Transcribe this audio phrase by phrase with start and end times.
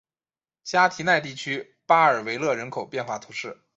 [0.63, 3.55] 加提奈地区巴尔维勒人口变化图示